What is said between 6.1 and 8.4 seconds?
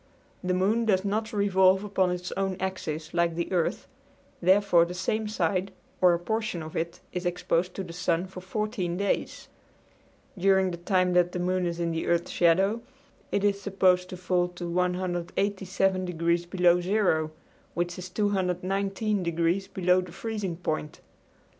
a portion of it is exposed to the sun